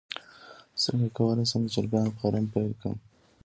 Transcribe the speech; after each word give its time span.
څنګه 0.83 1.07
کولی 1.17 1.45
شم 1.51 1.61
د 1.63 1.67
چرګانو 1.75 2.15
فارم 2.19 2.45
پیل 2.53 2.71
کړم 2.81 2.97